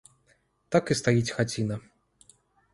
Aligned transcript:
Так 0.77 0.83
і 0.95 0.97
стаіць 1.01 1.33
хаціна. 1.37 1.81